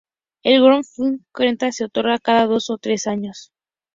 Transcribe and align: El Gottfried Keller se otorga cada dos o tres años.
El 0.41 0.59
Gottfried 0.61 1.19
Keller 1.31 1.71
se 1.71 1.85
otorga 1.85 2.17
cada 2.17 2.47
dos 2.47 2.71
o 2.71 2.79
tres 2.79 3.05
años. 3.05 3.51